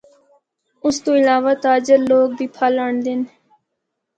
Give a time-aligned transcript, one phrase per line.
[0.85, 3.21] اس تو علاوہ تاجر لوگ بھی پھل آنڑدے ہن۔